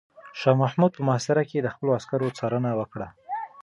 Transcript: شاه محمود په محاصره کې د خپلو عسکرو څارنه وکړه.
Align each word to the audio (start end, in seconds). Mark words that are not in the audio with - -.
شاه 0.39 0.55
محمود 0.61 0.91
په 0.95 1.01
محاصره 1.07 1.43
کې 1.49 1.57
د 1.61 1.67
خپلو 1.73 1.91
عسکرو 1.97 2.35
څارنه 2.37 2.71
وکړه. 2.79 3.07